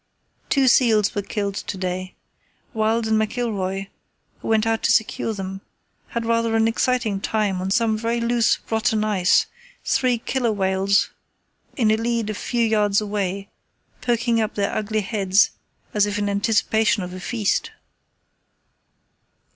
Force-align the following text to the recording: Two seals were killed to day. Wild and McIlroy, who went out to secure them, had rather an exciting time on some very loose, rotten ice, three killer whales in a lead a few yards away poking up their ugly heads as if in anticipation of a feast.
Two 0.49 0.67
seals 0.67 1.13
were 1.13 1.21
killed 1.21 1.53
to 1.53 1.77
day. 1.77 2.15
Wild 2.73 3.05
and 3.05 3.21
McIlroy, 3.21 3.87
who 4.39 4.47
went 4.47 4.65
out 4.65 4.81
to 4.81 4.91
secure 4.91 5.31
them, 5.31 5.61
had 6.07 6.25
rather 6.25 6.55
an 6.55 6.67
exciting 6.67 7.21
time 7.21 7.61
on 7.61 7.69
some 7.69 7.99
very 7.99 8.19
loose, 8.19 8.57
rotten 8.71 9.03
ice, 9.03 9.45
three 9.85 10.17
killer 10.17 10.51
whales 10.51 11.11
in 11.77 11.91
a 11.91 11.97
lead 11.97 12.31
a 12.31 12.33
few 12.33 12.65
yards 12.65 12.99
away 12.99 13.47
poking 14.01 14.41
up 14.41 14.55
their 14.55 14.75
ugly 14.75 15.01
heads 15.01 15.51
as 15.93 16.07
if 16.07 16.17
in 16.17 16.29
anticipation 16.29 17.03
of 17.03 17.13
a 17.13 17.19
feast. 17.19 17.69